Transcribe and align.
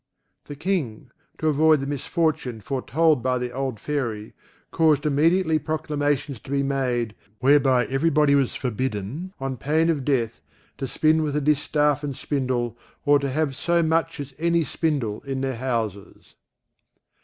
The 0.45 0.55
King, 0.55 1.11
to 1.37 1.47
avoid 1.47 1.79
the 1.79 1.85
misfortune 1.85 2.59
foretold 2.59 3.21
by 3.21 3.37
the 3.37 3.51
old 3.51 3.79
Fairy, 3.79 4.33
caused 4.71 5.05
immediately 5.05 5.59
proclamations 5.59 6.39
to 6.39 6.49
be 6.49 6.63
made, 6.63 7.13
whereby 7.37 7.85
every 7.85 8.09
body 8.09 8.33
was 8.33 8.55
forbidden, 8.55 9.31
on 9.39 9.57
pain 9.57 9.91
of 9.91 10.03
death, 10.03 10.41
to 10.79 10.87
spin 10.87 11.21
with 11.21 11.35
a 11.35 11.41
distaff 11.41 12.03
and 12.03 12.15
spindle 12.15 12.75
or 13.05 13.19
to 13.19 13.29
have 13.29 13.55
so 13.55 13.83
much 13.83 14.19
as 14.19 14.33
any 14.39 14.63
spindle 14.63 15.21
in 15.21 15.41
their 15.41 15.57
houses. 15.57 16.33